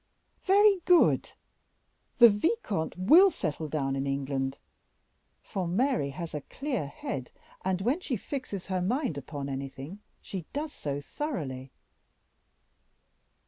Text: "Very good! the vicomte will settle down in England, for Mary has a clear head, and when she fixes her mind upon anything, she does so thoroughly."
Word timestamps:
"Very 0.45 0.79
good! 0.85 1.33
the 2.17 2.27
vicomte 2.27 2.97
will 2.97 3.29
settle 3.29 3.67
down 3.67 3.95
in 3.95 4.07
England, 4.07 4.57
for 5.43 5.67
Mary 5.67 6.09
has 6.09 6.33
a 6.33 6.41
clear 6.41 6.87
head, 6.87 7.29
and 7.63 7.81
when 7.81 7.99
she 7.99 8.17
fixes 8.17 8.65
her 8.65 8.81
mind 8.81 9.15
upon 9.15 9.47
anything, 9.47 9.99
she 10.19 10.47
does 10.53 10.73
so 10.73 11.01
thoroughly." 11.01 11.71